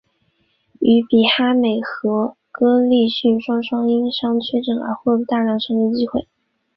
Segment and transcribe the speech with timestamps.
[0.79, 6.25] 于比哈美和哥利逊双双因伤缺阵而取得大量上阵机会。